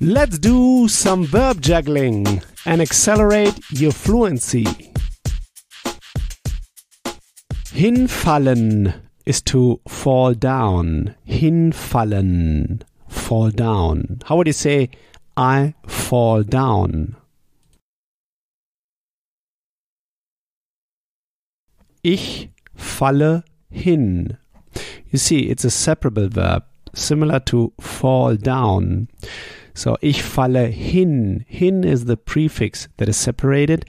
Let's 0.00 0.38
do 0.38 0.88
some 0.88 1.24
verb 1.24 1.60
juggling 1.60 2.42
and 2.66 2.82
accelerate 2.82 3.58
your 3.70 3.92
fluency. 3.92 4.64
Hinfallen 7.72 8.92
is 9.24 9.40
to 9.42 9.80
fall 9.86 10.34
down. 10.34 11.14
Hinfallen. 11.26 12.82
Fall 13.08 13.50
down. 13.50 14.20
How 14.24 14.36
would 14.36 14.48
you 14.48 14.52
say, 14.52 14.90
I 15.36 15.74
fall 15.86 16.42
down? 16.42 17.16
Ich 22.02 22.50
falle 22.74 23.44
hin. 23.70 24.38
You 25.10 25.18
see, 25.18 25.48
it's 25.48 25.64
a 25.64 25.70
separable 25.70 26.28
verb, 26.28 26.64
similar 26.94 27.38
to 27.40 27.72
fall 27.80 28.36
down. 28.36 29.08
So, 29.74 29.96
ich 30.00 30.22
falle 30.22 30.66
hin. 30.68 31.44
Hin 31.48 31.82
is 31.82 32.04
the 32.04 32.16
prefix 32.16 32.88
that 32.96 33.08
is 33.08 33.16
separated 33.16 33.84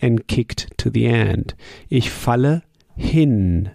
and 0.00 0.28
kicked 0.28 0.76
to 0.76 0.90
the 0.90 1.06
end. 1.06 1.54
Ich 1.88 2.10
falle 2.10 2.62
hin. 2.94 3.70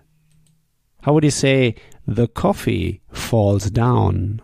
How 1.01 1.13
would 1.13 1.23
you 1.23 1.31
say, 1.31 1.75
the 2.07 2.27
coffee 2.27 3.01
falls 3.11 3.71
down? 3.71 4.41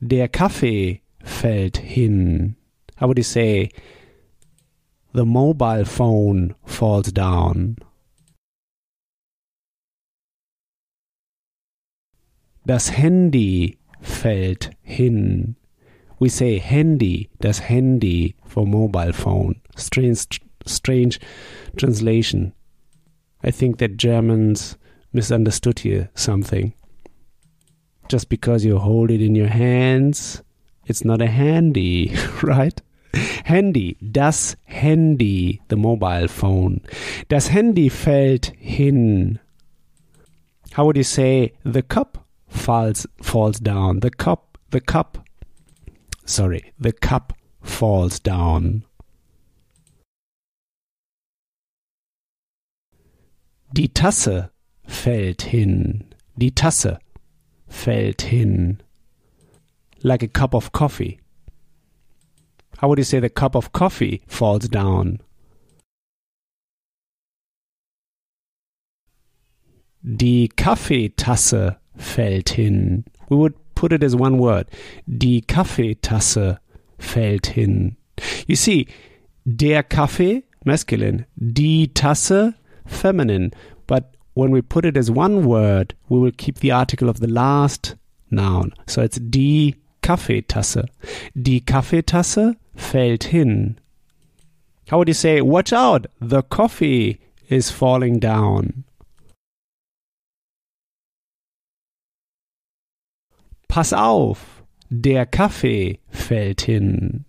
Der 0.00 0.26
Kaffee 0.26 1.02
fällt 1.22 1.76
hin. 1.76 2.56
How 2.96 3.06
would 3.06 3.18
you 3.18 3.24
say, 3.24 3.70
the 5.12 5.24
mobile 5.24 5.84
phone 5.84 6.56
falls 6.64 7.12
down? 7.12 7.76
Das 12.64 12.96
Handy 12.96 13.78
fällt 14.00 14.70
hin. 14.82 15.56
We 16.20 16.28
say 16.28 16.60
handy, 16.60 17.28
das 17.40 17.58
Handy 17.58 18.36
for 18.44 18.64
mobile 18.64 19.12
phone. 19.12 19.60
Strange, 19.76 20.40
strange 20.64 21.18
translation. 21.76 22.52
I 23.42 23.50
think 23.50 23.78
that 23.78 23.96
Germans 23.96 24.78
misunderstood 25.12 25.80
here 25.80 26.10
something. 26.14 26.72
Just 28.08 28.28
because 28.28 28.64
you 28.64 28.78
hold 28.78 29.10
it 29.10 29.20
in 29.20 29.34
your 29.34 29.48
hands, 29.48 30.42
it's 30.86 31.04
not 31.04 31.20
a 31.20 31.26
handy, 31.26 32.14
right? 32.42 32.80
Handy, 33.44 33.96
das 34.12 34.54
Handy, 34.66 35.60
the 35.66 35.76
mobile 35.76 36.28
phone. 36.28 36.80
Das 37.28 37.48
Handy 37.48 37.88
fällt 37.88 38.52
hin. 38.56 39.40
How 40.74 40.84
would 40.84 40.96
you 40.96 41.02
say 41.02 41.52
the 41.64 41.82
cup 41.82 42.21
falls 42.52 43.06
falls 43.20 43.58
down? 43.58 44.00
The 44.00 44.10
cup, 44.10 44.58
the 44.70 44.80
cup. 44.80 45.18
Sorry, 46.24 46.72
the 46.78 46.92
cup 46.92 47.32
falls 47.62 48.20
down. 48.20 48.84
Die 53.72 53.88
Tasse 53.88 54.50
fällt 54.86 55.42
hin. 55.42 56.14
Die 56.36 56.50
Tasse 56.50 56.98
fällt 57.68 58.22
hin. 58.22 58.82
Like 60.02 60.22
a 60.22 60.28
cup 60.28 60.54
of 60.54 60.72
coffee. 60.72 61.20
How 62.78 62.88
would 62.88 62.98
you 62.98 63.04
say 63.04 63.20
the 63.20 63.30
cup 63.30 63.54
of 63.54 63.72
coffee 63.72 64.22
falls 64.26 64.68
down? 64.68 65.20
Die 70.04 70.48
Kaffeetasse 70.56 71.76
fällt 71.96 72.50
hin. 72.50 73.04
We 73.28 73.36
would 73.36 73.54
put 73.74 73.92
it 73.92 74.02
as 74.02 74.14
one 74.14 74.38
word. 74.38 74.66
Die 75.06 75.42
Kaffeetasse 75.46 76.58
fällt 76.98 77.46
hin. 77.46 77.96
You 78.46 78.56
see, 78.56 78.86
der 79.44 79.82
Kaffee, 79.82 80.44
masculine, 80.64 81.26
die 81.36 81.88
Tasse, 81.92 82.54
feminine. 82.86 83.50
But 83.86 84.16
when 84.34 84.52
we 84.52 84.62
put 84.62 84.84
it 84.84 84.96
as 84.96 85.10
one 85.10 85.44
word, 85.46 85.94
we 86.08 86.20
will 86.20 86.32
keep 86.32 86.60
the 86.60 86.72
article 86.72 87.08
of 87.08 87.20
the 87.20 87.26
last 87.26 87.96
noun. 88.30 88.72
So 88.86 89.02
it's 89.02 89.18
die 89.18 89.74
Kaffeetasse. 90.02 90.86
Die 91.34 91.60
Kaffeetasse 91.60 92.56
fällt 92.74 93.24
hin. 93.24 93.78
How 94.90 94.98
would 94.98 95.08
you 95.08 95.14
say, 95.14 95.40
watch 95.40 95.72
out, 95.72 96.06
the 96.20 96.42
coffee 96.42 97.18
is 97.48 97.70
falling 97.70 98.18
down? 98.18 98.84
Pass 103.72 103.94
auf, 103.94 104.62
der 104.90 105.24
Kaffee 105.24 105.98
fällt 106.10 106.60
hin. 106.60 107.24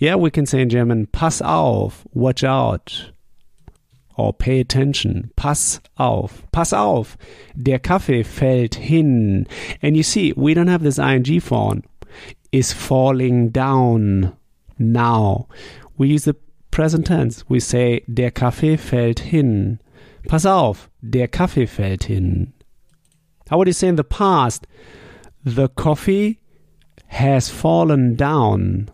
Yeah, 0.00 0.14
we 0.14 0.30
can 0.30 0.46
say 0.46 0.62
in 0.62 0.68
German, 0.68 1.08
pass 1.10 1.42
auf, 1.42 2.06
watch 2.14 2.44
out. 2.44 3.12
Or 4.16 4.32
pay 4.32 4.60
attention, 4.60 5.32
pass 5.34 5.80
auf, 5.96 6.44
pass 6.52 6.72
auf, 6.72 7.18
der 7.56 7.80
Kaffee 7.80 8.22
fällt 8.22 8.76
hin. 8.76 9.48
And 9.82 9.96
you 9.96 10.04
see, 10.04 10.32
we 10.36 10.54
don't 10.54 10.70
have 10.70 10.84
this 10.84 11.00
ing 11.00 11.40
form. 11.40 11.82
Is 12.52 12.72
falling 12.72 13.50
down 13.50 14.34
now. 14.78 15.48
We 15.98 16.06
use 16.06 16.26
the 16.26 16.36
present 16.70 17.08
tense. 17.08 17.44
We 17.48 17.58
say, 17.58 18.04
der 18.06 18.30
Kaffee 18.30 18.76
fällt 18.76 19.18
hin. 19.18 19.80
Pass 20.28 20.46
auf, 20.46 20.88
der 21.02 21.26
Kaffee 21.26 21.66
fällt 21.66 22.04
hin. 22.04 22.52
How 23.50 23.56
would 23.58 23.66
you 23.66 23.72
say 23.74 23.88
in 23.88 23.96
the 23.96 24.04
past? 24.04 24.68
The 25.46 25.68
coffee 25.68 26.40
has 27.06 27.48
fallen 27.48 28.16
down. 28.16 28.90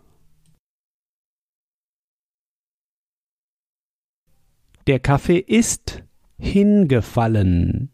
Der 4.86 4.98
Kaffee 4.98 5.38
ist 5.38 6.02
hingefallen. 6.38 7.88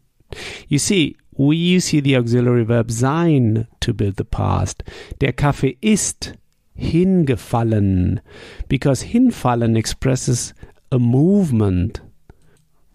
You 0.67 0.77
see, 0.77 1.15
we 1.37 1.55
use 1.55 1.87
here 1.87 2.01
the 2.01 2.17
auxiliary 2.17 2.65
verb 2.65 2.91
sein 2.91 3.67
to 3.79 3.93
build 3.93 4.17
the 4.17 4.25
past. 4.25 4.83
Der 5.21 5.31
Kaffee 5.31 5.77
ist 5.79 6.33
hingefallen 6.75 8.19
because 8.67 9.03
hinfallen 9.03 9.77
expresses 9.77 10.53
a 10.91 10.99
movement. 10.99 12.01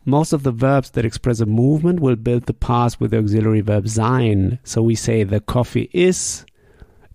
Most 0.05 0.33
of 0.33 0.43
the 0.43 0.53
verbs 0.53 0.91
that 0.91 1.05
express 1.05 1.41
a 1.41 1.47
movement 1.47 2.01
will 2.01 2.17
build 2.17 2.45
the 2.45 2.55
past 2.55 3.01
with 3.01 3.11
the 3.11 3.19
auxiliary 3.19 3.63
verb 3.63 3.89
sein. 3.89 4.59
So 4.63 4.83
we 4.83 4.95
say 4.95 5.25
the 5.25 5.41
coffee 5.41 5.89
is 5.93 6.45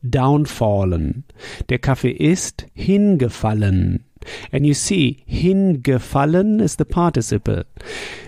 downfallen. 0.07 1.23
Der 1.67 1.77
Kaffee 1.77 2.11
ist 2.11 2.65
hingefallen. 2.73 4.03
And 4.51 4.65
you 4.65 4.73
see, 4.73 5.23
hingefallen 5.27 6.61
is 6.61 6.75
the 6.75 6.85
participle. 6.85 7.63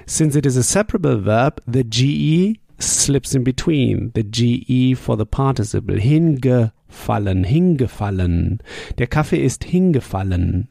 Since 0.06 0.36
it 0.36 0.46
is 0.46 0.58
a 0.58 0.64
separable 0.64 1.18
verb, 1.20 1.62
the 1.68 1.84
GE 1.84 2.60
slips 2.80 3.36
in 3.36 3.44
between. 3.44 4.12
The 4.14 4.24
GE 4.24 4.98
for 4.98 5.18
the 5.18 5.26
participle. 5.26 5.96
Hingefallen, 5.96 7.46
hingefallen. 7.46 8.60
Der 8.98 9.08
Kaffee 9.08 9.44
ist 9.44 9.64
hingefallen. 9.64 10.68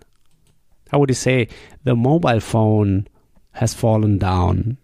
How 0.91 0.99
would 0.99 1.11
you 1.11 1.15
say 1.15 1.49
the 1.84 1.95
mobile 1.95 2.41
phone 2.41 3.07
has 3.60 3.75
fallen 3.75 4.19
down? 4.19 4.78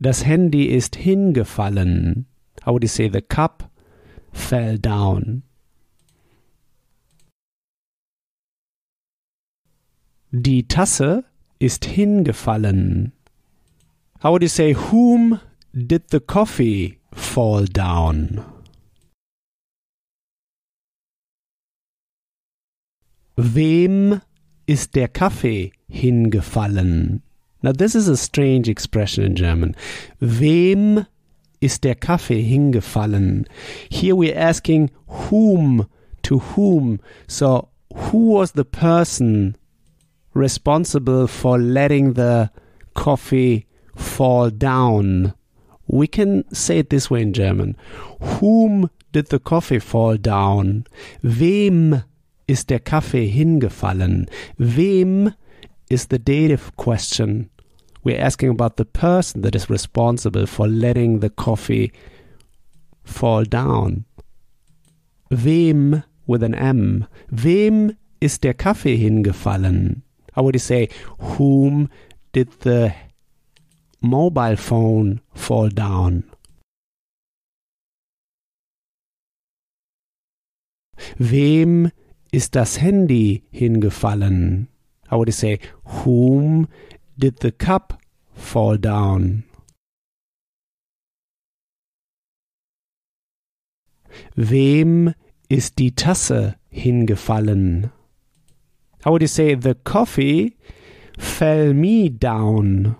Das 0.00 0.24
Handy 0.24 0.64
ist 0.66 0.96
hingefallen. 0.96 2.26
How 2.64 2.72
would 2.72 2.82
you 2.82 2.88
say 2.88 3.08
the 3.08 3.22
cup 3.22 3.70
fell 4.32 4.78
down? 4.78 5.44
Die 10.32 10.66
Tasse 10.66 11.24
ist 11.60 11.84
hingefallen. 11.84 13.12
How 14.24 14.32
would 14.32 14.42
you 14.42 14.48
say, 14.48 14.74
whom 14.74 15.38
did 15.72 16.10
the 16.10 16.18
coffee 16.18 16.98
fall 17.12 17.66
down? 17.66 18.53
Wem 23.36 24.20
ist 24.66 24.94
der 24.94 25.08
Kaffee 25.08 25.72
hingefallen? 25.88 27.22
Now, 27.62 27.72
this 27.72 27.94
is 27.94 28.08
a 28.08 28.16
strange 28.16 28.68
expression 28.68 29.24
in 29.24 29.34
German. 29.34 29.74
Wem 30.20 31.06
ist 31.60 31.82
der 31.82 31.94
Kaffee 31.94 32.42
hingefallen? 32.42 33.46
Here 33.90 34.14
we're 34.14 34.36
asking 34.36 34.90
whom 35.06 35.86
to 36.22 36.38
whom. 36.54 37.00
So, 37.26 37.68
who 37.92 38.32
was 38.32 38.52
the 38.52 38.64
person 38.64 39.56
responsible 40.34 41.26
for 41.26 41.58
letting 41.58 42.12
the 42.12 42.50
coffee 42.94 43.66
fall 43.96 44.50
down? 44.50 45.34
We 45.88 46.06
can 46.06 46.44
say 46.54 46.78
it 46.78 46.90
this 46.90 47.10
way 47.10 47.22
in 47.22 47.32
German. 47.32 47.76
Whom 48.20 48.90
did 49.12 49.28
the 49.28 49.38
coffee 49.38 49.78
fall 49.80 50.16
down? 50.16 50.86
Wem 51.22 52.04
ist 52.46 52.70
der 52.70 52.80
Kaffee 52.80 53.26
hingefallen? 53.26 54.26
Wem 54.58 55.32
is 55.88 56.08
the 56.08 56.18
dative 56.18 56.76
question 56.76 57.50
we're 58.04 58.20
asking 58.20 58.50
about 58.50 58.76
the 58.76 58.84
person 58.84 59.40
that 59.40 59.54
is 59.54 59.70
responsible 59.70 60.46
for 60.46 60.68
letting 60.68 61.20
the 61.20 61.30
coffee 61.30 61.90
fall 63.02 63.44
down. 63.44 64.04
Wem 65.30 66.04
with 66.26 66.42
an 66.42 66.54
M. 66.54 67.06
Wem 67.30 67.96
ist 68.20 68.44
der 68.44 68.52
Kaffee 68.52 68.96
hingefallen? 68.96 70.02
How 70.34 70.42
would 70.42 70.54
you 70.54 70.60
say, 70.60 70.90
whom 71.18 71.88
did 72.32 72.60
the 72.60 72.94
mobile 74.02 74.56
phone 74.56 75.22
fall 75.32 75.70
down? 75.70 76.24
Wem 81.18 81.90
ist 82.34 82.56
das 82.56 82.80
Handy 82.80 83.44
hingefallen? 83.52 84.66
How 85.08 85.18
would 85.18 85.28
you 85.28 85.32
say, 85.32 85.60
whom 85.84 86.66
did 87.16 87.40
the 87.40 87.52
cup 87.52 87.98
fall 88.32 88.76
down? 88.76 89.44
Wem 94.34 95.14
ist 95.48 95.78
die 95.78 95.94
Tasse 95.94 96.56
hingefallen? 96.70 97.92
How 99.04 99.12
would 99.12 99.22
you 99.22 99.28
say 99.28 99.56
the 99.60 99.76
coffee 99.84 100.56
fell 101.16 101.72
me 101.72 102.10
down? 102.10 102.96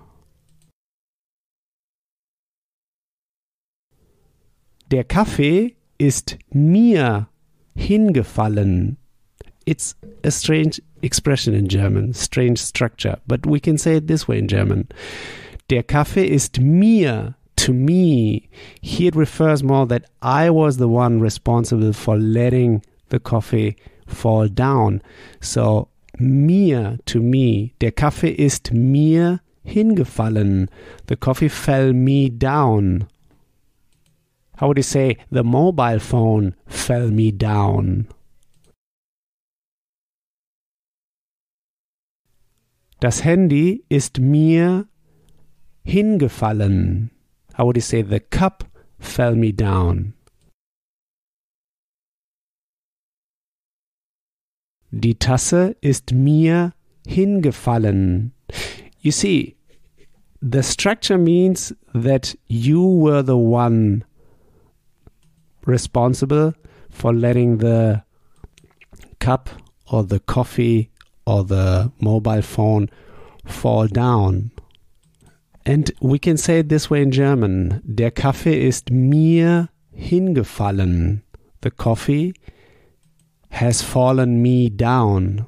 Der 4.93 5.03
Kaffee 5.03 5.75
ist 5.99 6.39
mir 6.53 7.29
hingefallen. 7.75 8.99
It's 9.67 9.95
a 10.23 10.31
strange 10.31 10.81
expression 11.03 11.55
in 11.55 11.69
German, 11.69 12.13
strange 12.13 12.59
structure, 12.59 13.17
but 13.27 13.47
we 13.47 13.61
can 13.61 13.79
say 13.79 13.97
it 13.97 14.07
this 14.07 14.29
way 14.29 14.39
in 14.39 14.49
German. 14.49 14.89
Der 15.69 15.83
Kaffee 15.83 16.27
ist 16.27 16.61
mir, 16.61 17.35
to 17.57 17.73
me. 17.73 18.49
Here 18.83 19.09
it 19.09 19.17
refers 19.17 19.63
more 19.63 19.87
that 19.87 20.05
I 20.21 20.51
was 20.51 20.77
the 20.77 20.89
one 20.89 21.21
responsible 21.21 21.93
for 21.93 22.19
letting 22.19 22.83
the 23.09 23.19
coffee 23.19 23.77
fall 24.07 24.49
down. 24.49 25.03
So 25.41 25.89
mir, 26.19 26.99
to 27.07 27.21
me. 27.21 27.75
Der 27.81 27.91
Kaffee 27.91 28.35
ist 28.39 28.73
mir 28.73 29.41
hingefallen. 29.65 30.69
The 31.07 31.17
coffee 31.17 31.49
fell 31.49 31.93
me 31.93 32.29
down. 32.29 33.09
How 34.59 34.69
would 34.69 34.77
you 34.77 34.83
say 34.83 35.17
the 35.31 35.43
mobile 35.43 35.99
phone 35.99 36.55
fell 36.67 37.11
me 37.11 37.33
down? 37.33 38.09
Das 43.01 43.25
Handy 43.25 43.85
ist 43.89 44.19
mir 44.19 44.89
hingefallen. 45.85 47.11
How 47.57 47.67
would 47.67 47.77
you 47.77 47.83
say 47.83 48.03
the 48.03 48.21
cup 48.21 48.65
fell 48.99 49.37
me 49.37 49.53
down? 49.53 50.15
Die 54.91 55.17
Tasse 55.17 55.77
ist 55.81 56.13
mir 56.13 56.73
hingefallen. 57.07 58.33
You 59.01 59.11
see, 59.11 59.57
the 60.41 60.63
structure 60.63 61.19
means 61.19 61.75
that 61.93 62.39
you 62.47 62.81
were 62.81 63.23
the 63.25 63.37
one 63.37 64.05
responsible 65.67 66.55
for 66.91 67.13
letting 67.13 67.59
the 67.59 68.03
cup 69.19 69.51
or 69.91 70.05
the 70.05 70.21
coffee 70.21 70.91
or 71.27 71.45
the 71.45 71.91
mobile 72.01 72.43
phone 72.43 72.91
fall 73.45 73.87
down. 73.87 74.51
And 75.67 75.91
we 76.01 76.19
can 76.19 76.37
say 76.37 76.59
it 76.59 76.69
this 76.69 76.91
way 76.91 77.03
in 77.03 77.11
German. 77.11 77.81
Der 77.85 78.11
Kaffee 78.11 78.67
ist 78.67 78.91
mir 78.91 79.71
hingefallen. 79.93 81.23
The 81.63 81.71
coffee 81.71 82.35
has 83.51 83.81
fallen 83.81 84.43
me 84.43 84.69
down. 84.69 85.47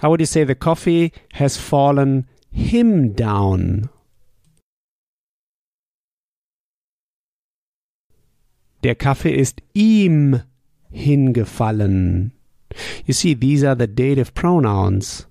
How 0.00 0.10
would 0.10 0.20
you 0.20 0.26
say 0.26 0.42
the 0.42 0.56
coffee 0.56 1.12
has 1.34 1.56
fallen 1.56 2.26
him 2.50 3.12
down? 3.12 3.90
Der 8.82 8.96
Kaffee 8.96 9.34
ist 9.34 9.62
ihm 9.72 10.42
hingefallen. 10.90 12.32
You 13.06 13.14
see, 13.14 13.34
these 13.34 13.64
are 13.64 13.74
the 13.74 13.86
dative 13.86 14.34
pronouns. 14.34 15.26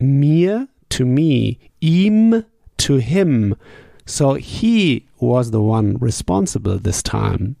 Mir 0.00 0.68
to 0.90 1.04
me, 1.04 1.58
ihm 1.80 2.44
to 2.78 2.96
him. 2.96 3.56
So 4.06 4.34
he 4.34 5.06
was 5.20 5.50
the 5.50 5.60
one 5.60 5.96
responsible 5.98 6.78
this 6.78 7.02
time. 7.02 7.56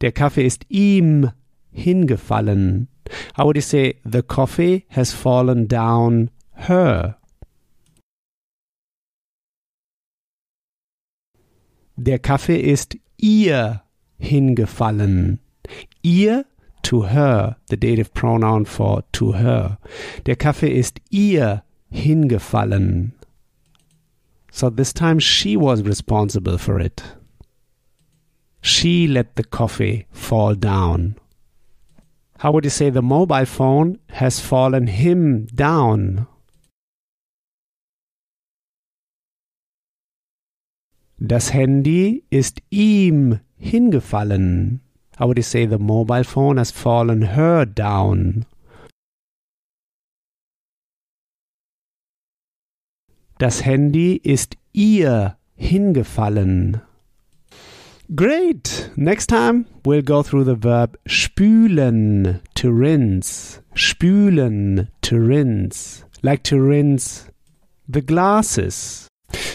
Der 0.00 0.12
Kaffee 0.12 0.46
ist 0.46 0.64
ihm 0.68 1.32
hingefallen. 1.72 2.88
How 3.34 3.46
would 3.46 3.56
you 3.56 3.62
say 3.62 3.94
the 4.04 4.22
coffee 4.22 4.84
has 4.90 5.12
fallen 5.12 5.66
down 5.66 6.30
her? 6.54 7.16
Der 11.96 12.18
Kaffee 12.18 12.60
ist 12.60 12.96
ihr 13.16 13.82
hingefallen. 14.18 15.38
Ihr 16.02 16.44
to 16.86 17.02
her, 17.02 17.56
the 17.68 17.76
dative 17.76 18.14
pronoun 18.14 18.64
for 18.64 19.02
to 19.12 19.32
her. 19.32 19.78
Der 20.24 20.36
Kaffee 20.36 20.72
ist 20.72 21.00
ihr 21.10 21.62
hingefallen. 21.90 23.12
So 24.52 24.70
this 24.70 24.92
time 24.92 25.18
she 25.18 25.56
was 25.56 25.82
responsible 25.82 26.58
for 26.58 26.78
it. 26.78 27.02
She 28.60 29.08
let 29.08 29.34
the 29.34 29.44
coffee 29.44 30.06
fall 30.12 30.54
down. 30.54 31.16
How 32.38 32.52
would 32.52 32.64
you 32.64 32.70
say 32.70 32.90
the 32.90 33.02
mobile 33.02 33.46
phone 33.46 33.98
has 34.10 34.38
fallen 34.38 34.86
him 34.86 35.46
down? 35.46 36.28
Das 41.18 41.52
Handy 41.52 42.24
ist 42.30 42.60
ihm 42.70 43.40
hingefallen. 43.56 44.85
How 45.16 45.26
would 45.26 45.38
you 45.38 45.42
say 45.42 45.64
the 45.64 45.78
mobile 45.78 46.24
phone 46.24 46.58
has 46.58 46.70
fallen 46.70 47.22
her 47.22 47.64
down? 47.64 48.44
Das 53.38 53.60
Handy 53.64 54.20
ist 54.22 54.56
ihr 54.74 55.36
hingefallen. 55.56 56.82
Great! 58.14 58.90
Next 58.96 59.26
time 59.28 59.66
we'll 59.84 60.02
go 60.02 60.22
through 60.22 60.44
the 60.44 60.54
verb 60.54 60.98
spülen, 61.06 62.40
to 62.54 62.70
rinse. 62.70 63.62
Spülen, 63.74 64.88
to 65.00 65.18
rinse. 65.18 66.04
Like 66.22 66.42
to 66.44 66.60
rinse 66.60 67.30
the 67.88 68.02
glasses. 68.02 69.08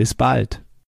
Bis 0.00 0.14
bald. 0.14 0.62